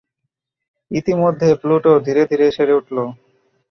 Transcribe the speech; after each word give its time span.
ইতিমধ্যে 0.91 1.49
প্লুটো 1.61 1.91
ধীরে 2.05 2.23
ধীরে 2.31 2.47
সেরে 2.51 2.73
উঠল। 2.73 2.97